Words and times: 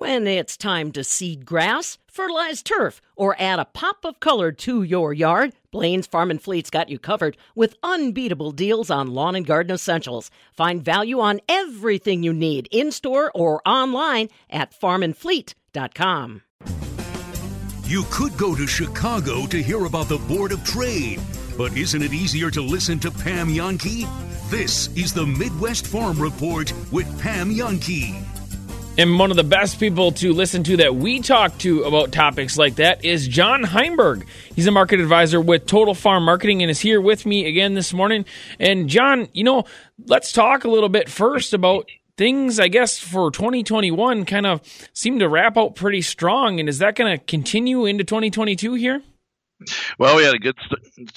When 0.00 0.26
it's 0.26 0.56
time 0.56 0.92
to 0.92 1.04
seed 1.04 1.44
grass, 1.44 1.98
fertilize 2.06 2.62
turf, 2.62 3.02
or 3.16 3.36
add 3.38 3.58
a 3.58 3.66
pop 3.66 4.06
of 4.06 4.18
color 4.18 4.50
to 4.50 4.82
your 4.82 5.12
yard, 5.12 5.52
Blain's 5.70 6.06
Farm 6.06 6.30
and 6.30 6.40
Fleet's 6.40 6.70
got 6.70 6.88
you 6.88 6.98
covered 6.98 7.36
with 7.54 7.76
unbeatable 7.82 8.52
deals 8.52 8.90
on 8.90 9.12
lawn 9.12 9.34
and 9.34 9.44
garden 9.44 9.74
essentials. 9.74 10.30
Find 10.54 10.82
value 10.82 11.20
on 11.20 11.42
everything 11.50 12.22
you 12.22 12.32
need 12.32 12.66
in 12.70 12.92
store 12.92 13.30
or 13.34 13.60
online 13.68 14.30
at 14.48 14.72
farmandfleet.com. 14.72 16.42
You 17.84 18.04
could 18.10 18.38
go 18.38 18.56
to 18.56 18.66
Chicago 18.66 19.46
to 19.48 19.62
hear 19.62 19.84
about 19.84 20.08
the 20.08 20.16
Board 20.16 20.52
of 20.52 20.64
Trade, 20.64 21.20
but 21.58 21.76
isn't 21.76 22.00
it 22.00 22.14
easier 22.14 22.50
to 22.52 22.62
listen 22.62 22.98
to 23.00 23.10
Pam 23.10 23.48
Jahnke? 23.48 24.08
This 24.48 24.88
is 24.96 25.12
the 25.12 25.26
Midwest 25.26 25.86
Farm 25.86 26.18
Report 26.18 26.72
with 26.90 27.20
Pam 27.20 27.54
Jahnke. 27.54 28.29
And 28.98 29.18
one 29.18 29.30
of 29.30 29.36
the 29.36 29.44
best 29.44 29.80
people 29.80 30.12
to 30.12 30.32
listen 30.32 30.62
to 30.64 30.76
that 30.78 30.94
we 30.94 31.20
talk 31.20 31.56
to 31.58 31.84
about 31.84 32.12
topics 32.12 32.58
like 32.58 32.74
that 32.74 33.02
is 33.04 33.26
John 33.26 33.62
Heinberg. 33.62 34.26
He's 34.54 34.66
a 34.66 34.70
market 34.70 35.00
advisor 35.00 35.40
with 35.40 35.66
Total 35.66 35.94
Farm 35.94 36.24
Marketing 36.24 36.60
and 36.62 36.70
is 36.70 36.80
here 36.80 37.00
with 37.00 37.24
me 37.24 37.46
again 37.46 37.72
this 37.72 37.94
morning. 37.94 38.26
And 38.58 38.88
John, 38.90 39.28
you 39.32 39.44
know, 39.44 39.64
let's 40.06 40.32
talk 40.32 40.64
a 40.64 40.68
little 40.68 40.90
bit 40.90 41.08
first 41.08 41.54
about 41.54 41.88
things, 42.18 42.60
I 42.60 42.68
guess, 42.68 42.98
for 42.98 43.30
2021 43.30 44.26
kind 44.26 44.44
of 44.44 44.60
seem 44.92 45.20
to 45.20 45.28
wrap 45.30 45.56
out 45.56 45.76
pretty 45.76 46.02
strong. 46.02 46.60
And 46.60 46.68
is 46.68 46.78
that 46.80 46.94
going 46.94 47.16
to 47.16 47.24
continue 47.24 47.86
into 47.86 48.04
2022 48.04 48.74
here? 48.74 49.02
Well, 49.98 50.16
we 50.16 50.22
had 50.24 50.34
a 50.34 50.38
good 50.38 50.56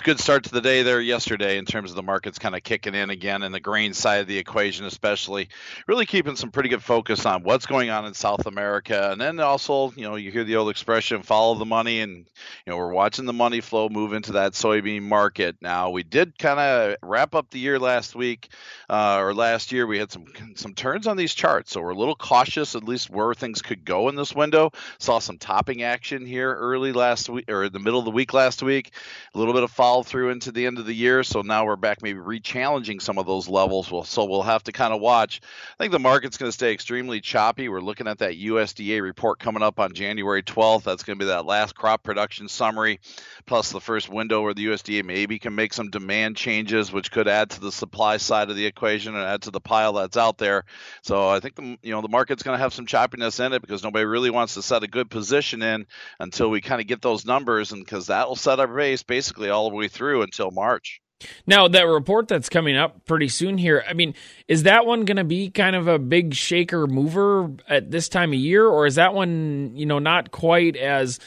good 0.04 0.20
start 0.20 0.44
to 0.44 0.52
the 0.52 0.60
day 0.60 0.84
there 0.84 1.00
yesterday 1.00 1.58
in 1.58 1.66
terms 1.66 1.92
of 1.92 1.96
the 1.96 2.04
markets 2.04 2.40
kind 2.40 2.56
of 2.56 2.64
kicking 2.64 2.94
in 2.94 3.10
again, 3.10 3.42
and 3.42 3.56
the 3.56 3.62
grain 3.62 3.94
side 3.94 4.20
of 4.20 4.28
the 4.28 4.38
equation, 4.38 4.86
especially, 4.86 5.48
really 5.88 6.06
keeping 6.06 6.36
some 6.36 6.52
pretty 6.52 6.68
good 6.68 6.84
focus 6.84 7.26
on 7.26 7.44
what's 7.44 7.66
going 7.66 7.90
on 7.90 8.06
in 8.06 8.14
South 8.14 8.46
America, 8.46 9.10
and 9.12 9.22
then 9.22 9.40
also, 9.40 9.92
you 9.96 10.04
know, 10.04 10.16
you 10.16 10.30
hear 10.30 10.44
the 10.44 10.58
old 10.58 10.70
expression, 10.70 11.24
"Follow 11.24 11.56
the 11.56 11.66
money," 11.66 12.02
and 12.02 12.18
you 12.18 12.26
know, 12.72 12.78
we're 12.78 12.92
watching 12.92 13.26
the 13.26 13.34
money 13.34 13.62
flow 13.62 13.88
move 13.88 14.12
into 14.12 14.34
that 14.34 14.54
soybean 14.54 15.04
market. 15.04 15.56
Now, 15.62 15.92
we 15.92 16.04
did 16.04 16.38
kind 16.38 16.60
of 16.60 16.98
wrap 17.02 17.36
up 17.36 17.50
the 17.50 17.60
year 17.60 17.80
last 17.80 18.14
week 18.14 18.50
uh, 18.90 19.20
or 19.20 19.34
last 19.34 19.72
year. 19.72 19.88
We 19.88 20.00
had 20.00 20.12
some 20.12 20.26
some 20.56 20.74
turns 20.74 21.08
on 21.08 21.16
these 21.16 21.34
charts, 21.34 21.72
so 21.72 21.82
we're 21.82 21.92
a 21.92 21.96
little 21.96 22.16
cautious, 22.16 22.76
at 22.76 22.84
least 22.84 23.10
where 23.10 23.34
things 23.34 23.62
could 23.62 23.86
go 23.86 24.10
in 24.10 24.16
this 24.16 24.36
window. 24.36 24.72
Saw 25.00 25.20
some 25.20 25.38
topping 25.38 25.84
action 25.84 26.26
here 26.26 26.54
early 26.54 26.92
last 26.92 27.30
week 27.30 27.50
or 27.50 27.66
in 27.66 27.72
the 27.72 27.80
middle 27.80 28.00
of 28.00 28.06
the 28.06 28.12
week 28.12 28.33
last 28.34 28.64
week. 28.64 28.92
A 29.34 29.38
little 29.38 29.54
bit 29.54 29.64
of 29.64 29.72
follow 29.72 30.04
through 30.04 30.30
into 30.32 30.52
the 30.52 30.66
end 30.66 30.80
of 30.80 30.86
the 30.86 30.94
year. 30.94 31.24
So 31.24 31.42
now 31.42 31.66
we're 31.66 31.76
back 31.76 32.02
maybe 32.02 32.20
re-challenging 32.20 33.00
some 33.00 33.18
of 33.18 33.26
those 33.26 33.48
levels. 33.48 33.92
Well, 33.92 34.04
so 34.04 34.26
we'll 34.26 34.44
have 34.44 34.64
to 34.64 34.72
kind 34.72 34.94
of 34.94 35.02
watch. 35.02 35.42
I 35.80 35.84
think 35.84 35.92
the 35.92 36.00
market's 36.00 36.38
going 36.38 36.50
to 36.50 36.54
stay 36.54 36.72
extremely 36.72 37.22
choppy. 37.22 37.70
We're 37.70 37.82
looking 37.82 38.08
at 38.08 38.20
that 38.20 38.34
USDA 38.34 39.02
report 39.02 39.40
coming 39.40 39.64
up 39.64 39.80
on 39.80 39.94
January 39.94 40.44
12th. 40.44 40.84
That's 40.84 41.04
going 41.04 41.18
to 41.18 41.26
be 41.26 41.30
that 41.30 41.46
last 41.46 41.76
crop 41.76 42.04
production 42.04 42.48
summary, 42.48 43.00
plus 43.46 43.72
the 43.72 43.82
first 43.82 44.10
window 44.10 44.42
where 44.42 44.54
the 44.54 44.68
USDA 44.68 45.04
maybe 45.04 45.40
can 45.40 45.56
make 45.56 45.74
some 45.74 45.90
demand 45.90 46.36
changes, 46.36 46.92
which 46.92 47.12
could 47.12 47.28
add 47.28 47.52
to 47.52 47.62
the 47.62 47.72
supply 47.72 48.18
side 48.18 48.50
of 48.50 48.56
the 48.56 48.66
equation 48.66 49.16
and 49.16 49.24
add 49.24 49.44
to 49.44 49.52
the 49.52 49.60
pile 49.60 49.94
that's 49.94 50.18
out 50.18 50.38
there. 50.38 50.66
So 51.02 51.30
I 51.30 51.40
think 51.40 51.56
the 51.56 51.78
you 51.82 51.92
know 51.92 52.02
the 52.02 52.08
market's 52.08 52.44
going 52.44 52.58
to 52.58 52.62
have 52.62 52.74
some 52.74 52.86
choppiness 52.86 53.44
in 53.46 53.54
it 53.54 53.62
because 53.62 53.84
nobody 53.84 54.06
really 54.06 54.30
wants 54.30 54.56
to 54.56 54.62
set 54.62 54.84
a 54.84 54.88
good 54.88 55.10
position 55.10 55.62
in 55.62 55.86
until 56.20 56.50
we 56.50 56.62
kind 56.62 56.82
of 56.82 56.88
get 56.88 57.02
those 57.02 57.26
numbers, 57.26 57.72
and 57.72 57.84
because 57.84 58.08
that 58.08 58.23
will 58.28 58.36
set 58.36 58.60
our 58.60 58.68
base 58.68 59.04
basically 59.04 59.50
all 59.50 59.70
the 59.70 59.76
way 59.76 59.88
through 59.88 60.22
until 60.22 60.52
March. 60.52 61.02
Now, 61.48 61.68
that 61.68 61.84
report 61.84 62.28
that's 62.28 62.50
coming 62.50 62.76
up 62.76 63.06
pretty 63.06 63.30
soon 63.30 63.58
here, 63.58 63.84
I 63.88 63.94
mean, 63.94 64.14
is 64.48 64.64
that 64.64 64.86
one 64.86 65.06
going 65.06 65.18
to 65.18 65.24
be 65.24 65.50
kind 65.50 65.76
of 65.76 65.88
a 65.88 66.00
big 66.00 66.34
shaker 66.34 66.86
mover 66.86 67.52
at 67.68 67.92
this 67.92 68.10
time 68.10 68.34
of 68.34 68.40
year, 68.40 68.68
or 68.68 68.86
is 68.86 68.96
that 68.96 69.14
one, 69.14 69.72
you 69.76 69.86
know, 69.86 70.00
not 70.00 70.32
quite 70.32 70.76
as 70.76 71.20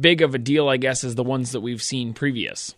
big 0.00 0.22
of 0.22 0.34
a 0.34 0.38
deal, 0.38 0.68
I 0.68 0.76
guess, 0.76 1.04
as 1.04 1.14
the 1.14 1.24
ones 1.24 1.52
that 1.52 1.60
we've 1.60 1.82
seen 1.82 2.12
previous? 2.12 2.74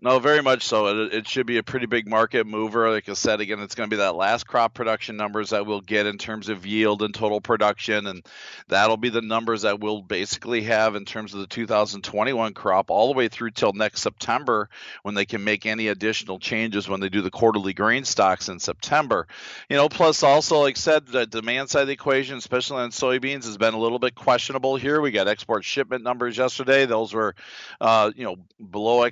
No, 0.00 0.20
very 0.20 0.42
much 0.42 0.62
so. 0.62 0.86
It, 0.86 1.12
it, 1.12 1.28
should 1.28 1.46
be 1.46 1.58
a 1.58 1.64
pretty 1.64 1.86
big 1.86 2.06
market 2.08 2.46
mover. 2.46 2.88
Like 2.88 3.08
I 3.08 3.14
said, 3.14 3.40
again, 3.40 3.58
it's 3.58 3.74
going 3.74 3.90
to 3.90 3.96
be 3.96 4.00
that 4.00 4.14
last 4.14 4.46
crop 4.46 4.72
production 4.72 5.16
numbers 5.16 5.50
that 5.50 5.66
we'll 5.66 5.80
get 5.80 6.06
in 6.06 6.18
terms 6.18 6.48
of 6.48 6.64
yield 6.64 7.02
and 7.02 7.12
total 7.12 7.40
production, 7.40 8.06
and 8.06 8.24
that'll 8.68 8.96
be 8.96 9.08
the 9.08 9.22
numbers 9.22 9.62
that 9.62 9.80
we'll 9.80 10.00
basically 10.00 10.62
have 10.62 10.94
in 10.94 11.04
terms 11.04 11.34
of 11.34 11.40
the 11.40 11.48
2021 11.48 12.54
crop 12.54 12.92
all 12.92 13.08
the 13.08 13.18
way 13.18 13.26
through 13.26 13.50
till 13.50 13.72
next 13.72 14.00
September 14.00 14.68
when 15.02 15.16
they 15.16 15.26
can 15.26 15.42
make 15.42 15.66
any 15.66 15.88
additional 15.88 16.38
changes 16.38 16.88
when 16.88 17.00
they 17.00 17.08
do 17.08 17.20
the 17.20 17.30
quarterly 17.32 17.72
grain 17.72 18.04
stocks 18.04 18.48
in 18.48 18.60
September. 18.60 19.26
You 19.68 19.78
know, 19.78 19.88
plus 19.88 20.22
also, 20.22 20.60
like 20.60 20.78
I 20.78 20.80
said, 20.80 21.08
the 21.08 21.26
demand 21.26 21.70
side 21.70 21.82
of 21.82 21.86
the 21.88 21.94
equation, 21.94 22.38
especially 22.38 22.82
on 22.82 22.90
soybeans, 22.90 23.46
has 23.46 23.56
been 23.56 23.74
a 23.74 23.80
little 23.80 23.98
bit 23.98 24.14
questionable 24.14 24.76
here. 24.76 25.00
We 25.00 25.10
got 25.10 25.26
export 25.26 25.64
shipment 25.64 26.04
numbers 26.04 26.38
yesterday; 26.38 26.86
those 26.86 27.12
were, 27.12 27.34
uh, 27.80 28.12
you 28.14 28.22
know, 28.22 28.36
below 28.64 29.02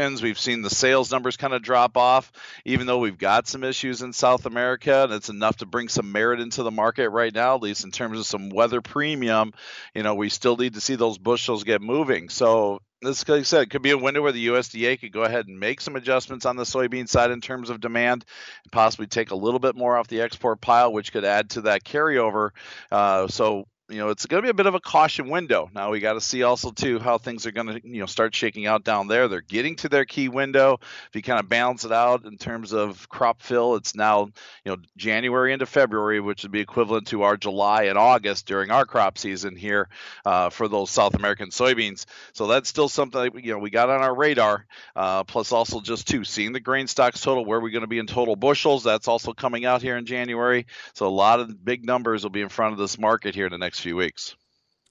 We've 0.00 0.38
seen 0.38 0.62
the 0.62 0.70
sales 0.70 1.10
numbers 1.10 1.36
kind 1.36 1.52
of 1.52 1.62
drop 1.62 1.98
off, 1.98 2.32
even 2.64 2.86
though 2.86 2.98
we've 2.98 3.18
got 3.18 3.46
some 3.46 3.62
issues 3.64 4.00
in 4.00 4.14
South 4.14 4.46
America, 4.46 5.04
and 5.04 5.12
it's 5.12 5.28
enough 5.28 5.58
to 5.58 5.66
bring 5.66 5.88
some 5.88 6.10
merit 6.10 6.40
into 6.40 6.62
the 6.62 6.70
market 6.70 7.10
right 7.10 7.34
now, 7.34 7.54
at 7.54 7.62
least 7.62 7.84
in 7.84 7.90
terms 7.90 8.18
of 8.18 8.24
some 8.24 8.48
weather 8.48 8.80
premium. 8.80 9.52
You 9.94 10.02
know, 10.02 10.14
we 10.14 10.30
still 10.30 10.56
need 10.56 10.74
to 10.74 10.80
see 10.80 10.94
those 10.94 11.18
bushels 11.18 11.64
get 11.64 11.82
moving. 11.82 12.30
So 12.30 12.80
this, 13.02 13.28
like 13.28 13.40
I 13.40 13.42
said, 13.42 13.68
could 13.68 13.82
be 13.82 13.90
a 13.90 13.98
window 13.98 14.22
where 14.22 14.32
the 14.32 14.46
USDA 14.46 14.98
could 14.98 15.12
go 15.12 15.24
ahead 15.24 15.48
and 15.48 15.60
make 15.60 15.82
some 15.82 15.96
adjustments 15.96 16.46
on 16.46 16.56
the 16.56 16.64
soybean 16.64 17.06
side 17.06 17.30
in 17.30 17.42
terms 17.42 17.68
of 17.68 17.82
demand, 17.82 18.24
and 18.64 18.72
possibly 18.72 19.06
take 19.06 19.32
a 19.32 19.36
little 19.36 19.60
bit 19.60 19.76
more 19.76 19.98
off 19.98 20.08
the 20.08 20.22
export 20.22 20.62
pile, 20.62 20.94
which 20.94 21.12
could 21.12 21.26
add 21.26 21.50
to 21.50 21.62
that 21.62 21.84
carryover. 21.84 22.50
Uh, 22.90 23.28
so 23.28 23.66
you 23.90 23.98
know 23.98 24.10
it's 24.10 24.26
going 24.26 24.42
to 24.42 24.46
be 24.46 24.50
a 24.50 24.54
bit 24.54 24.66
of 24.66 24.74
a 24.74 24.80
caution 24.80 25.28
window. 25.28 25.68
Now 25.74 25.90
we 25.90 26.00
got 26.00 26.14
to 26.14 26.20
see 26.20 26.42
also 26.42 26.70
too 26.70 26.98
how 26.98 27.18
things 27.18 27.46
are 27.46 27.52
going 27.52 27.66
to 27.66 27.80
you 27.84 28.00
know 28.00 28.06
start 28.06 28.34
shaking 28.34 28.66
out 28.66 28.84
down 28.84 29.08
there. 29.08 29.28
They're 29.28 29.40
getting 29.40 29.76
to 29.76 29.88
their 29.88 30.04
key 30.04 30.28
window. 30.28 30.78
If 31.08 31.16
you 31.16 31.22
kind 31.22 31.40
of 31.40 31.48
balance 31.48 31.84
it 31.84 31.92
out 31.92 32.24
in 32.24 32.38
terms 32.38 32.72
of 32.72 33.08
crop 33.08 33.42
fill, 33.42 33.74
it's 33.74 33.94
now 33.94 34.26
you 34.64 34.72
know 34.72 34.76
January 34.96 35.52
into 35.52 35.66
February, 35.66 36.20
which 36.20 36.42
would 36.42 36.52
be 36.52 36.60
equivalent 36.60 37.08
to 37.08 37.22
our 37.22 37.36
July 37.36 37.84
and 37.84 37.98
August 37.98 38.46
during 38.46 38.70
our 38.70 38.84
crop 38.84 39.18
season 39.18 39.56
here 39.56 39.88
uh, 40.24 40.50
for 40.50 40.68
those 40.68 40.90
South 40.90 41.14
American 41.14 41.50
soybeans. 41.50 42.06
So 42.32 42.46
that's 42.46 42.68
still 42.68 42.88
something 42.88 43.20
that, 43.20 43.44
you 43.44 43.52
know 43.52 43.58
we 43.58 43.70
got 43.70 43.90
on 43.90 44.00
our 44.00 44.14
radar. 44.14 44.66
Uh, 44.94 45.24
plus 45.24 45.52
also 45.52 45.80
just 45.80 46.06
too 46.08 46.24
seeing 46.24 46.52
the 46.52 46.60
grain 46.60 46.86
stocks 46.86 47.20
total, 47.20 47.44
where 47.44 47.60
we're 47.60 47.70
going 47.70 47.82
to 47.82 47.88
be 47.88 47.98
in 47.98 48.06
total 48.06 48.36
bushels. 48.36 48.84
That's 48.84 49.08
also 49.08 49.32
coming 49.32 49.64
out 49.64 49.82
here 49.82 49.96
in 49.96 50.06
January. 50.06 50.66
So 50.94 51.06
a 51.06 51.08
lot 51.08 51.40
of 51.40 51.64
big 51.64 51.84
numbers 51.84 52.22
will 52.22 52.30
be 52.30 52.42
in 52.42 52.48
front 52.48 52.72
of 52.72 52.78
this 52.78 52.98
market 52.98 53.34
here 53.34 53.46
in 53.46 53.52
the 53.52 53.58
next 53.58 53.79
few 53.80 53.96
weeks. 53.96 54.36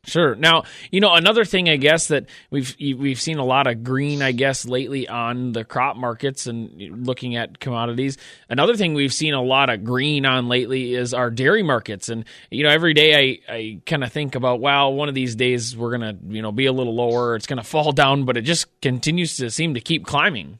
Sure. 0.05 0.33
Now, 0.33 0.63
you 0.91 1.01
know, 1.01 1.13
another 1.13 1.43
thing 1.43 1.67
I 1.67 1.75
guess 1.75 2.07
that 2.07 2.27
we've 2.49 2.73
we've 2.79 3.19
seen 3.19 3.37
a 3.37 3.43
lot 3.43 3.67
of 3.67 3.83
green, 3.83 4.21
I 4.21 4.31
guess, 4.31 4.65
lately 4.65 5.09
on 5.09 5.51
the 5.51 5.65
crop 5.65 5.97
markets 5.97 6.47
and 6.47 7.05
looking 7.05 7.35
at 7.35 7.59
commodities. 7.59 8.17
Another 8.47 8.77
thing 8.77 8.93
we've 8.93 9.13
seen 9.13 9.33
a 9.33 9.43
lot 9.43 9.69
of 9.69 9.83
green 9.83 10.25
on 10.25 10.47
lately 10.47 10.95
is 10.95 11.13
our 11.13 11.29
dairy 11.29 11.63
markets. 11.63 12.07
And 12.07 12.23
you 12.49 12.63
know, 12.63 12.69
every 12.69 12.93
day 12.93 13.39
I 13.47 13.53
I 13.53 13.81
kind 13.85 14.03
of 14.03 14.11
think 14.11 14.35
about, 14.35 14.61
wow, 14.61 14.89
one 14.89 15.09
of 15.09 15.15
these 15.15 15.35
days 15.35 15.75
we're 15.75 15.91
gonna 15.91 16.17
you 16.29 16.41
know 16.41 16.53
be 16.53 16.65
a 16.65 16.73
little 16.73 16.95
lower, 16.95 17.35
it's 17.35 17.47
gonna 17.47 17.63
fall 17.75 17.91
down, 17.91 18.23
but 18.23 18.37
it 18.37 18.43
just 18.43 18.81
continues 18.81 19.35
to 19.37 19.51
seem 19.51 19.73
to 19.73 19.81
keep 19.81 20.05
climbing 20.05 20.59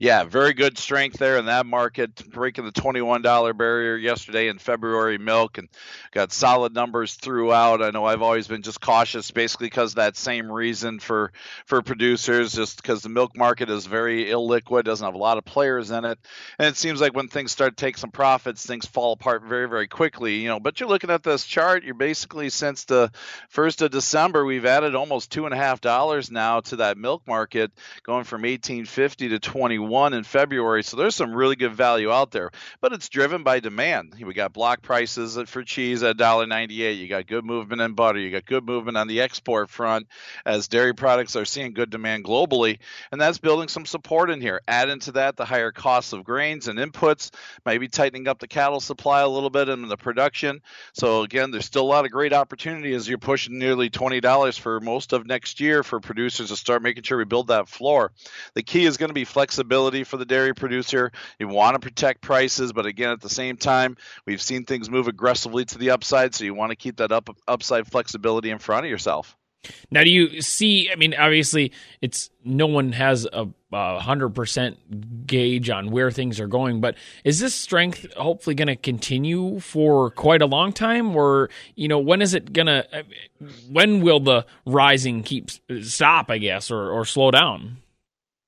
yeah, 0.00 0.22
very 0.22 0.54
good 0.54 0.78
strength 0.78 1.18
there 1.18 1.38
in 1.38 1.46
that 1.46 1.66
market, 1.66 2.30
breaking 2.30 2.64
the 2.64 2.70
$21 2.70 3.56
barrier 3.58 3.96
yesterday 3.96 4.46
in 4.46 4.58
February 4.58 5.18
milk 5.18 5.58
and 5.58 5.68
got 6.12 6.32
solid 6.32 6.72
numbers 6.72 7.14
throughout. 7.14 7.82
I 7.82 7.90
know 7.90 8.04
I've 8.04 8.22
always 8.22 8.46
been 8.46 8.62
just 8.62 8.80
cautious 8.80 9.32
basically 9.32 9.66
because 9.66 9.94
that 9.94 10.16
same 10.16 10.52
reason 10.52 11.00
for 11.00 11.32
for 11.66 11.82
producers 11.82 12.52
just 12.52 12.80
because 12.80 13.02
the 13.02 13.08
milk 13.08 13.36
market 13.36 13.70
is 13.70 13.86
very 13.86 14.26
illiquid, 14.26 14.84
doesn't 14.84 15.04
have 15.04 15.16
a 15.16 15.18
lot 15.18 15.36
of 15.36 15.44
players 15.44 15.90
in 15.90 16.04
it. 16.04 16.18
And 16.60 16.68
it 16.68 16.76
seems 16.76 17.00
like 17.00 17.14
when 17.16 17.26
things 17.26 17.50
start 17.50 17.76
to 17.76 17.84
take 17.84 17.98
some 17.98 18.12
profits, 18.12 18.64
things 18.64 18.86
fall 18.86 19.14
apart 19.14 19.42
very 19.42 19.68
very 19.68 19.88
quickly, 19.88 20.36
you 20.36 20.46
know, 20.46 20.60
but 20.60 20.78
you're 20.78 20.88
looking 20.88 21.10
at 21.10 21.24
this 21.24 21.44
chart, 21.44 21.82
you're 21.82 21.94
basically 21.94 22.50
since 22.50 22.84
the 22.84 23.10
1st 23.52 23.82
of 23.82 23.90
December, 23.90 24.44
we've 24.44 24.64
added 24.64 24.94
almost 24.94 25.32
two 25.32 25.44
and 25.44 25.54
a 25.54 25.58
half 25.58 25.80
dollars 25.80 26.30
now 26.30 26.60
to 26.60 26.76
that 26.76 26.96
milk 26.96 27.26
market 27.26 27.72
going 28.04 28.22
from 28.22 28.42
1850 28.42 29.30
to 29.30 29.40
21 29.40 29.87
one 29.88 30.14
in 30.14 30.24
February. 30.24 30.82
So 30.84 30.96
there's 30.96 31.16
some 31.16 31.34
really 31.34 31.56
good 31.56 31.72
value 31.72 32.10
out 32.10 32.30
there, 32.30 32.50
but 32.80 32.92
it's 32.92 33.08
driven 33.08 33.42
by 33.42 33.60
demand. 33.60 34.14
We 34.20 34.34
got 34.34 34.52
block 34.52 34.82
prices 34.82 35.38
for 35.46 35.64
cheese 35.64 36.02
at 36.02 36.16
$1.98. 36.16 36.98
You 36.98 37.08
got 37.08 37.26
good 37.26 37.44
movement 37.44 37.80
in 37.80 37.94
butter. 37.94 38.18
You 38.18 38.30
got 38.30 38.44
good 38.44 38.64
movement 38.66 38.96
on 38.96 39.08
the 39.08 39.20
export 39.20 39.70
front 39.70 40.06
as 40.44 40.68
dairy 40.68 40.94
products 40.94 41.36
are 41.36 41.44
seeing 41.44 41.72
good 41.72 41.90
demand 41.90 42.24
globally, 42.24 42.78
and 43.10 43.20
that's 43.20 43.38
building 43.38 43.68
some 43.68 43.86
support 43.86 44.30
in 44.30 44.40
here. 44.40 44.60
Add 44.68 44.90
into 44.90 45.12
that 45.12 45.36
the 45.36 45.44
higher 45.44 45.72
costs 45.72 46.12
of 46.12 46.24
grains 46.24 46.68
and 46.68 46.78
inputs, 46.78 47.30
maybe 47.64 47.88
tightening 47.88 48.28
up 48.28 48.38
the 48.38 48.48
cattle 48.48 48.80
supply 48.80 49.20
a 49.20 49.28
little 49.28 49.50
bit 49.50 49.68
in 49.68 49.88
the 49.88 49.96
production. 49.96 50.60
So 50.92 51.22
again, 51.22 51.50
there's 51.50 51.64
still 51.64 51.82
a 51.82 51.88
lot 51.88 52.04
of 52.04 52.10
great 52.10 52.32
opportunity 52.32 52.92
as 52.94 53.08
you're 53.08 53.18
pushing 53.18 53.58
nearly 53.58 53.90
$20 53.90 54.58
for 54.58 54.80
most 54.80 55.12
of 55.12 55.26
next 55.26 55.60
year 55.60 55.82
for 55.82 56.00
producers 56.00 56.48
to 56.48 56.56
start 56.56 56.82
making 56.82 57.04
sure 57.04 57.18
we 57.18 57.24
build 57.24 57.48
that 57.48 57.68
floor. 57.68 58.12
The 58.54 58.62
key 58.62 58.84
is 58.84 58.96
going 58.96 59.10
to 59.10 59.14
be 59.14 59.24
flexibility 59.24 59.77
flexibility 59.78 60.04
for 60.04 60.16
the 60.16 60.24
dairy 60.24 60.54
producer. 60.54 61.12
You 61.38 61.48
want 61.48 61.74
to 61.74 61.80
protect 61.80 62.20
prices, 62.20 62.72
but 62.72 62.86
again, 62.86 63.10
at 63.10 63.20
the 63.20 63.28
same 63.28 63.56
time, 63.56 63.96
we've 64.26 64.42
seen 64.42 64.64
things 64.64 64.90
move 64.90 65.08
aggressively 65.08 65.64
to 65.66 65.78
the 65.78 65.90
upside, 65.90 66.34
so 66.34 66.44
you 66.44 66.54
want 66.54 66.70
to 66.70 66.76
keep 66.76 66.96
that 66.96 67.12
up 67.12 67.28
upside 67.46 67.86
flexibility 67.86 68.50
in 68.50 68.58
front 68.58 68.84
of 68.86 68.90
yourself. 68.90 69.36
Now, 69.90 70.04
do 70.04 70.10
you 70.10 70.40
see? 70.40 70.88
I 70.90 70.94
mean, 70.94 71.14
obviously, 71.14 71.72
it's 72.00 72.30
no 72.44 72.66
one 72.66 72.92
has 72.92 73.26
a 73.32 73.48
hundred 73.72 74.30
percent 74.30 75.26
gauge 75.26 75.68
on 75.68 75.90
where 75.90 76.12
things 76.12 76.38
are 76.38 76.46
going, 76.46 76.80
but 76.80 76.94
is 77.24 77.40
this 77.40 77.54
strength 77.54 78.06
hopefully 78.16 78.54
going 78.54 78.68
to 78.68 78.76
continue 78.76 79.58
for 79.58 80.10
quite 80.10 80.42
a 80.42 80.46
long 80.46 80.72
time, 80.72 81.14
or 81.16 81.50
you 81.74 81.88
know, 81.88 81.98
when 81.98 82.22
is 82.22 82.34
it 82.34 82.52
gonna? 82.52 82.84
When 83.68 84.00
will 84.00 84.20
the 84.20 84.46
rising 84.64 85.24
keep 85.24 85.50
stop? 85.82 86.30
I 86.30 86.38
guess, 86.38 86.70
or 86.70 86.90
or 86.92 87.04
slow 87.04 87.32
down? 87.32 87.78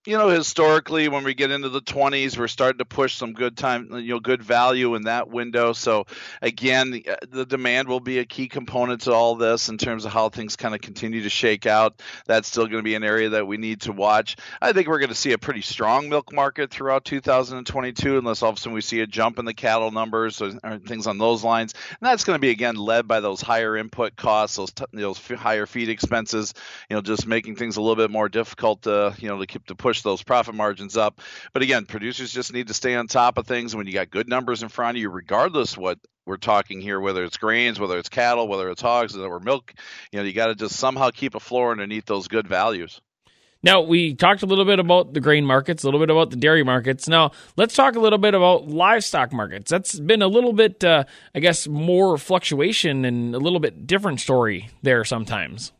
You 0.06 0.16
know, 0.16 0.28
historically, 0.28 1.08
when 1.08 1.24
we 1.24 1.34
get 1.34 1.50
into 1.50 1.68
the 1.68 1.82
20s, 1.82 2.38
we're 2.38 2.48
starting 2.48 2.78
to 2.78 2.86
push 2.86 3.16
some 3.16 3.34
good 3.34 3.54
time, 3.54 3.90
you 3.92 4.14
know, 4.14 4.20
good 4.20 4.42
value 4.42 4.94
in 4.94 5.02
that 5.02 5.28
window. 5.28 5.74
So, 5.74 6.06
again, 6.40 7.02
uh, 7.06 7.16
the 7.28 7.44
demand 7.44 7.86
will 7.86 8.00
be 8.00 8.18
a 8.18 8.24
key 8.24 8.48
component 8.48 9.02
to 9.02 9.12
all 9.12 9.36
this 9.36 9.68
in 9.68 9.76
terms 9.76 10.06
of 10.06 10.12
how 10.12 10.30
things 10.30 10.56
kind 10.56 10.74
of 10.74 10.80
continue 10.80 11.24
to 11.24 11.28
shake 11.28 11.66
out. 11.66 12.00
That's 12.24 12.48
still 12.48 12.64
going 12.64 12.78
to 12.78 12.82
be 12.82 12.94
an 12.94 13.04
area 13.04 13.28
that 13.28 13.46
we 13.46 13.58
need 13.58 13.82
to 13.82 13.92
watch. 13.92 14.36
I 14.62 14.72
think 14.72 14.88
we're 14.88 15.00
going 15.00 15.10
to 15.10 15.14
see 15.14 15.32
a 15.32 15.38
pretty 15.38 15.60
strong 15.60 16.08
milk 16.08 16.32
market 16.32 16.70
throughout 16.70 17.04
2022, 17.04 18.16
unless 18.16 18.42
all 18.42 18.48
of 18.48 18.56
a 18.56 18.58
sudden 18.58 18.72
we 18.72 18.80
see 18.80 19.00
a 19.00 19.06
jump 19.06 19.38
in 19.38 19.44
the 19.44 19.52
cattle 19.52 19.90
numbers 19.90 20.40
or, 20.40 20.52
or 20.64 20.78
things 20.78 21.08
on 21.08 21.18
those 21.18 21.44
lines. 21.44 21.74
And 22.00 22.08
that's 22.08 22.24
going 22.24 22.36
to 22.36 22.40
be, 22.40 22.50
again, 22.50 22.76
led 22.76 23.06
by 23.06 23.20
those 23.20 23.42
higher 23.42 23.76
input 23.76 24.16
costs, 24.16 24.56
those, 24.56 24.72
those 24.94 25.18
higher 25.18 25.66
feed 25.66 25.90
expenses, 25.90 26.54
you 26.88 26.96
know, 26.96 27.02
just 27.02 27.26
making 27.26 27.56
things 27.56 27.76
a 27.76 27.82
little 27.82 27.96
bit 27.96 28.10
more 28.10 28.30
difficult 28.30 28.80
to, 28.82 29.14
you 29.18 29.28
know, 29.28 29.38
to 29.38 29.46
keep 29.46 29.66
to 29.66 29.74
push 29.74 29.89
push 29.90 30.02
those 30.02 30.22
profit 30.22 30.54
margins 30.54 30.96
up. 30.96 31.20
But 31.52 31.62
again, 31.62 31.84
producers 31.84 32.32
just 32.32 32.52
need 32.52 32.68
to 32.68 32.74
stay 32.74 32.94
on 32.94 33.08
top 33.08 33.38
of 33.38 33.46
things. 33.46 33.74
When 33.74 33.88
you 33.88 33.92
got 33.92 34.08
good 34.08 34.28
numbers 34.28 34.62
in 34.62 34.68
front 34.68 34.96
of 34.96 35.00
you, 35.00 35.10
regardless 35.10 35.76
what 35.76 35.98
we're 36.26 36.36
talking 36.36 36.80
here, 36.80 37.00
whether 37.00 37.24
it's 37.24 37.36
grains, 37.36 37.80
whether 37.80 37.98
it's 37.98 38.08
cattle, 38.08 38.46
whether 38.46 38.70
it's 38.70 38.80
hogs, 38.80 39.16
or 39.16 39.40
milk, 39.40 39.74
you 40.12 40.20
know, 40.20 40.24
you 40.24 40.32
got 40.32 40.46
to 40.46 40.54
just 40.54 40.76
somehow 40.76 41.10
keep 41.10 41.34
a 41.34 41.40
floor 41.40 41.72
underneath 41.72 42.04
those 42.06 42.28
good 42.28 42.46
values. 42.46 43.00
Now, 43.64 43.80
we 43.80 44.14
talked 44.14 44.42
a 44.42 44.46
little 44.46 44.64
bit 44.64 44.78
about 44.78 45.12
the 45.12 45.20
grain 45.20 45.44
markets, 45.44 45.82
a 45.82 45.88
little 45.88 45.98
bit 45.98 46.08
about 46.08 46.30
the 46.30 46.36
dairy 46.36 46.62
markets. 46.62 47.08
Now, 47.08 47.32
let's 47.56 47.74
talk 47.74 47.96
a 47.96 48.00
little 48.00 48.18
bit 48.18 48.34
about 48.34 48.68
livestock 48.68 49.32
markets. 49.32 49.72
That's 49.72 49.98
been 49.98 50.22
a 50.22 50.28
little 50.28 50.52
bit, 50.52 50.84
uh, 50.84 51.02
I 51.34 51.40
guess, 51.40 51.66
more 51.66 52.16
fluctuation 52.16 53.04
and 53.04 53.34
a 53.34 53.38
little 53.38 53.60
bit 53.60 53.88
different 53.88 54.20
story 54.20 54.70
there 54.82 55.04
sometimes. 55.04 55.72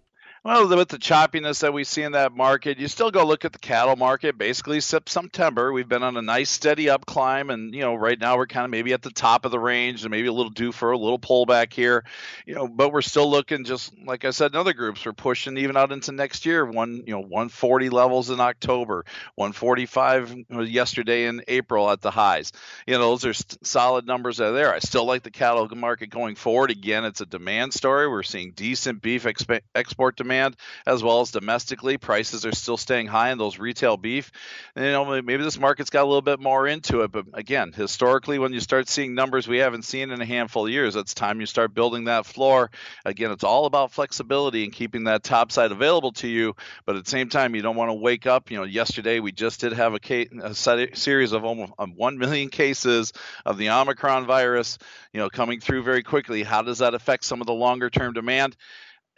Well, 0.42 0.75
with 0.75 0.88
the 0.88 0.96
choppiness 0.96 1.60
that 1.60 1.75
we 1.75 1.84
see 1.84 2.00
in 2.00 2.12
that 2.12 2.32
market, 2.32 2.78
you 2.78 2.88
still 2.88 3.10
go 3.10 3.26
look 3.26 3.44
at 3.44 3.52
the 3.52 3.58
cattle 3.58 3.94
market. 3.94 4.38
Basically, 4.38 4.81
September, 4.81 5.70
we've 5.70 5.87
been 5.88 6.02
on 6.02 6.16
a 6.16 6.22
nice 6.22 6.48
steady 6.48 6.88
up 6.88 7.04
climb, 7.04 7.50
and 7.50 7.75
you 7.75 7.82
know, 7.82 7.94
right 7.94 8.19
now 8.19 8.38
we're 8.38 8.46
kind 8.46 8.64
of 8.64 8.70
maybe 8.70 8.94
at 8.94 9.02
the 9.02 9.10
top 9.10 9.44
of 9.44 9.50
the 9.50 9.58
range, 9.58 10.02
and 10.02 10.10
maybe 10.10 10.28
a 10.28 10.32
little 10.32 10.50
due 10.50 10.72
for 10.72 10.92
a 10.92 10.96
little 10.96 11.19
pullback 11.19 11.75
here. 11.75 12.06
You 12.46 12.54
know, 12.54 12.66
but 12.66 12.90
we're 12.90 13.02
still 13.02 13.31
looking, 13.31 13.64
just 13.64 13.92
like 14.06 14.25
I 14.25 14.31
said 14.31 14.52
in 14.52 14.56
other 14.56 14.72
groups, 14.72 15.04
we're 15.04 15.12
pushing 15.12 15.58
even 15.58 15.76
out 15.76 15.92
into 15.92 16.10
next 16.10 16.46
year. 16.46 16.64
One, 16.64 17.02
you 17.06 17.12
know, 17.12 17.20
140 17.20 17.90
levels 17.90 18.31
in 18.31 18.40
October, 18.40 19.04
145 19.34 20.37
yesterday 20.48 21.26
in 21.26 21.42
April 21.48 21.90
at 21.90 22.00
the 22.00 22.10
highs. 22.10 22.52
You 22.87 22.94
know, 22.94 23.00
those 23.00 23.26
are 23.26 23.34
st- 23.34 23.66
solid 23.66 24.06
numbers 24.06 24.40
are 24.40 24.52
there. 24.52 24.72
I 24.72 24.78
still 24.78 25.04
like 25.04 25.22
the 25.22 25.31
cattle 25.31 25.69
market 25.76 26.08
going 26.08 26.34
forward. 26.34 26.70
Again, 26.70 27.04
it's 27.04 27.20
a 27.20 27.26
demand 27.26 27.75
story. 27.75 28.08
We're 28.08 28.22
seeing 28.22 28.52
decent 28.52 29.02
beef 29.02 29.25
exp- 29.25 29.60
export 29.75 30.16
demand 30.16 30.29
demand 30.30 30.56
as 30.86 31.02
well 31.02 31.20
as 31.20 31.32
domestically. 31.32 31.98
Prices 31.98 32.46
are 32.46 32.52
still 32.52 32.76
staying 32.76 33.08
high 33.08 33.30
in 33.30 33.38
those 33.38 33.58
retail 33.58 33.96
beef. 33.96 34.30
And, 34.76 34.84
you 34.84 34.92
know, 34.92 35.04
maybe 35.22 35.42
this 35.42 35.58
market's 35.58 35.90
got 35.90 36.04
a 36.04 36.06
little 36.06 36.22
bit 36.22 36.40
more 36.40 36.66
into 36.66 37.00
it, 37.00 37.10
but 37.10 37.26
again, 37.34 37.72
historically, 37.72 38.38
when 38.38 38.52
you 38.52 38.60
start 38.60 38.88
seeing 38.88 39.14
numbers 39.14 39.48
we 39.48 39.58
haven't 39.58 39.84
seen 39.84 40.10
in 40.10 40.20
a 40.20 40.24
handful 40.24 40.66
of 40.66 40.72
years, 40.72 40.94
it's 40.94 41.14
time 41.14 41.40
you 41.40 41.46
start 41.46 41.74
building 41.74 42.04
that 42.04 42.26
floor. 42.26 42.70
Again, 43.04 43.32
it's 43.32 43.44
all 43.44 43.66
about 43.66 43.90
flexibility 43.90 44.64
and 44.64 44.72
keeping 44.72 45.04
that 45.04 45.24
top 45.24 45.50
side 45.50 45.72
available 45.72 46.12
to 46.12 46.28
you, 46.28 46.54
but 46.86 46.96
at 46.96 47.04
the 47.04 47.10
same 47.10 47.28
time, 47.28 47.54
you 47.54 47.62
don't 47.62 47.76
want 47.76 47.90
to 47.90 47.94
wake 47.94 48.26
up. 48.26 48.50
You 48.50 48.58
know, 48.58 48.64
yesterday 48.64 49.18
we 49.18 49.32
just 49.32 49.60
did 49.60 49.72
have 49.72 49.94
a, 49.94 49.98
case, 49.98 50.28
a 50.42 50.54
series 50.54 51.32
of 51.32 51.44
almost 51.44 51.72
um, 51.78 51.94
1 51.96 52.18
million 52.18 52.48
cases 52.50 53.12
of 53.44 53.58
the 53.58 53.70
Omicron 53.70 54.26
virus, 54.26 54.78
you 55.12 55.18
know, 55.18 55.28
coming 55.28 55.60
through 55.60 55.82
very 55.82 56.02
quickly. 56.02 56.42
How 56.42 56.62
does 56.62 56.78
that 56.78 56.94
affect 56.94 57.24
some 57.24 57.40
of 57.40 57.46
the 57.46 57.52
longer 57.52 57.90
term 57.90 58.12
demand? 58.12 58.56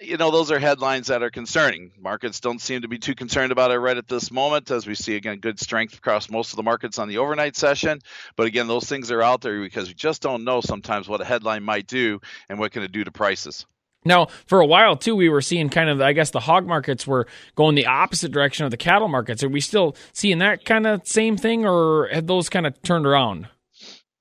You 0.03 0.17
know, 0.17 0.31
those 0.31 0.51
are 0.51 0.59
headlines 0.59 1.07
that 1.09 1.23
are 1.23 1.31
concerning. 1.31 1.93
Markets 1.99 2.41
don't 2.41 2.61
seem 2.61 2.83
to 2.83 2.89
be 2.89 2.99
too 2.99 3.15
concerned 3.15 3.53
about 3.53 3.71
it 3.71 3.79
right 3.79 3.97
at 3.97 4.09
this 4.09 4.31
moment, 4.31 4.71
as 4.71 4.87
we 4.87 4.95
see 4.95 5.17
again 5.17 5.39
good 5.39 5.61
strength 5.61 5.97
across 5.97 6.31
most 6.31 6.53
of 6.53 6.57
the 6.57 6.63
markets 6.63 6.99
on 6.99 7.09
the 7.09 7.19
overnight 7.19 7.57
session. 7.57 8.01
But 8.37 8.47
again, 8.47 8.67
those 8.67 8.85
things 8.85 9.11
are 9.11 9.23
out 9.23 9.41
there 9.41 9.61
because 9.61 9.89
we 9.89 9.95
just 9.95 10.23
don't 10.23 10.45
know 10.45 10.61
sometimes 10.61 11.09
what 11.09 11.21
a 11.21 11.25
headline 11.25 11.63
might 11.63 11.87
do 11.87 12.21
and 12.49 12.59
what 12.59 12.73
can 12.73 12.83
it 12.83 12.93
do 12.93 13.05
to 13.05 13.11
prices. 13.11 13.67
Now, 14.05 14.27
for 14.47 14.61
a 14.61 14.67
while 14.67 14.97
too, 14.97 15.15
we 15.15 15.29
were 15.29 15.41
seeing 15.41 15.69
kind 15.69 15.89
of, 15.89 16.01
I 16.01 16.13
guess, 16.13 16.31
the 16.31 16.41
hog 16.41 16.67
markets 16.67 17.07
were 17.07 17.27
going 17.55 17.77
the 17.77 17.87
opposite 17.87 18.33
direction 18.33 18.65
of 18.65 18.73
the 18.73 18.77
cattle 18.77 19.09
markets. 19.09 19.45
Are 19.45 19.49
we 19.49 19.61
still 19.61 19.97
seeing 20.13 20.39
that 20.39 20.65
kind 20.65 20.87
of 20.87 21.07
same 21.07 21.37
thing, 21.37 21.65
or 21.65 22.09
have 22.13 22.27
those 22.27 22.49
kind 22.49 22.67
of 22.67 22.81
turned 22.83 23.07
around? 23.07 23.49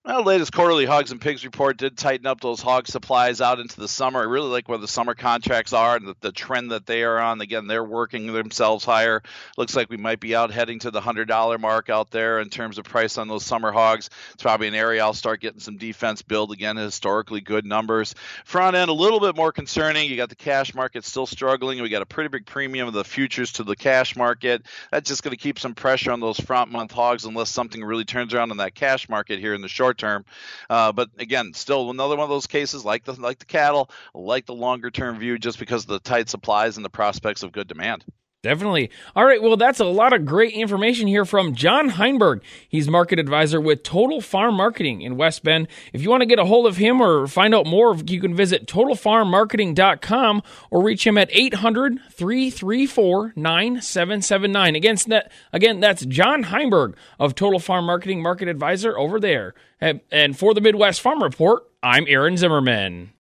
Well, 0.04 0.24
latest 0.24 0.52
quarterly 0.52 0.88
hogs 0.88 1.12
and 1.12 1.22
pigs 1.22 1.46
report 1.46 1.78
did 1.78 1.96
tighten 1.96 2.26
up 2.26 2.42
those 2.42 2.60
hog 2.60 2.88
supplies 2.88 3.40
out 3.40 3.60
into 3.60 3.80
the 3.80 3.88
summer. 3.88 4.22
I 4.22 4.24
really 4.24 4.50
like 4.50 4.68
where 4.68 4.80
the 4.80 4.88
summer 4.88 5.14
contracts 5.14 5.74
are 5.74 5.96
and 5.96 6.08
the, 6.08 6.16
the 6.22 6.32
trend 6.32 6.72
that 6.72 6.88
they 6.88 7.04
are 7.04 7.20
on. 7.20 7.40
Again, 7.40 7.68
they're 7.68 7.84
working 7.84 8.34
themselves 8.34 8.84
higher. 8.84 9.22
Looks 9.60 9.76
like 9.76 9.92
we 9.92 9.98
might 9.98 10.20
be 10.20 10.36
out 10.36 10.50
heading 10.50 10.80
to 10.80 10.90
the 10.90 11.02
hundred 11.02 11.28
dollar 11.28 11.60
mark 11.60 11.92
out 11.92 12.10
there 12.10 12.40
in 12.40 12.50
terms 12.50 12.80
of 12.80 12.86
price 12.86 13.20
on 13.20 13.28
those 13.28 13.46
summer 13.46 13.72
hogs. 13.72 14.10
It's 14.34 14.42
probably 14.42 14.68
an 14.70 14.74
area 14.74 15.04
I'll 15.04 15.14
start 15.14 15.40
getting 15.40 15.60
some 15.60 15.78
defense 15.78 16.24
build 16.24 16.52
again. 16.52 16.78
Historically 16.78 17.42
good 17.42 17.68
numbers. 17.68 18.16
Front 18.44 18.76
end 18.76 18.90
a 18.90 18.94
little 18.94 19.20
bit 19.20 19.36
more 19.36 19.52
concerning. 19.52 20.10
You 20.10 20.18
got 20.18 20.30
the 20.30 20.36
cash 20.36 20.74
market 20.74 21.06
still 21.06 21.28
struggling. 21.28 21.80
We 21.80 21.90
got 21.90 22.02
a 22.02 22.08
pretty 22.08 22.30
big 22.30 22.48
premium 22.48 22.88
of 22.88 22.96
the 22.96 23.04
futures 23.04 23.52
to 23.54 23.64
the 23.64 23.76
cash 23.76 24.16
market. 24.16 24.64
That's 24.92 25.08
just 25.08 25.22
going 25.22 25.38
to 25.38 25.42
keep 25.42 25.60
some 25.60 25.76
pressure 25.76 26.12
on 26.12 26.22
those 26.22 26.40
front 26.40 26.72
month 26.72 26.92
hogs 26.92 27.26
unless 27.26 27.52
something 27.52 27.84
really 27.84 28.04
turns 28.04 28.34
around 28.34 28.50
in 28.50 28.58
that 28.58 28.74
cash 28.74 29.08
market 29.08 29.40
here 29.40 29.54
in 29.54 29.62
the 29.62 29.70
short 29.70 29.91
short 29.92 29.98
term. 29.98 30.26
Uh, 30.70 30.92
but 30.92 31.10
again, 31.18 31.54
still 31.54 31.90
another 31.90 32.16
one 32.16 32.24
of 32.24 32.30
those 32.30 32.48
cases 32.48 32.86
like 32.86 33.04
the 33.04 33.14
like 33.14 33.40
the 33.40 33.46
cattle, 33.46 33.90
like 34.14 34.46
the 34.46 34.54
longer 34.54 34.90
term 34.90 35.20
view, 35.20 35.38
just 35.38 35.60
because 35.60 35.84
of 35.84 35.90
the 35.90 36.00
tight 36.00 36.30
supplies 36.30 36.78
and 36.78 36.86
the 36.86 36.90
prospects 36.90 37.44
of 37.44 37.52
good 37.52 37.68
demand. 37.68 38.04
Definitely. 38.44 38.90
All 39.16 39.24
right. 39.24 39.40
Well, 39.40 39.56
that's 39.56 39.80
a 39.80 39.86
lot 39.86 40.14
of 40.14 40.26
great 40.26 40.54
information 40.54 41.08
here 41.08 41.26
from 41.26 41.54
John 41.54 41.90
Heinberg. 41.90 42.42
He's 42.68 42.88
market 42.88 43.20
advisor 43.20 43.62
with 43.62 43.84
Total 43.84 44.20
Farm 44.20 44.56
Marketing 44.56 45.02
in 45.02 45.16
West 45.16 45.44
Bend. 45.44 45.68
If 45.94 46.02
you 46.02 46.10
want 46.10 46.22
to 46.22 46.26
get 46.26 46.40
a 46.40 46.46
hold 46.46 46.66
of 46.66 46.78
him 46.78 47.02
or 47.02 47.28
find 47.28 47.54
out 47.54 47.68
more, 47.68 47.96
you 47.96 48.20
can 48.20 48.34
visit 48.34 48.66
totalfarmmarketing.com 48.66 50.42
or 50.72 50.82
reach 50.82 51.06
him 51.06 51.20
at 51.20 51.30
800 51.32 52.00
334 52.10 53.34
9779. 53.36 54.76
Again, 55.54 55.80
that's 55.80 56.06
John 56.08 56.44
Heinberg 56.46 56.96
of 57.20 57.36
Total 57.36 57.60
Farm 57.60 57.86
Marketing 57.86 58.24
Market 58.24 58.48
Advisor 58.48 58.98
over 58.98 59.20
there. 59.20 59.54
And 59.80 60.36
for 60.36 60.56
the 60.56 60.62
Midwest 60.62 61.00
Farm 61.02 61.22
Report, 61.22 61.62
I'm 61.84 62.06
Aaron 62.08 62.38
Zimmerman. 62.38 63.12